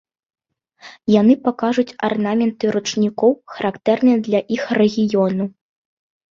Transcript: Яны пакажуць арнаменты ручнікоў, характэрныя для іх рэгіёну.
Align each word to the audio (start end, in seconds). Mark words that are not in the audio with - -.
Яны 1.21 1.33
пакажуць 1.47 1.95
арнаменты 2.09 2.65
ручнікоў, 2.77 3.31
характэрныя 3.55 4.17
для 4.31 4.45
іх 4.59 4.63
рэгіёну. 4.81 5.45